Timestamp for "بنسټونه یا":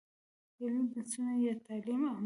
0.91-1.53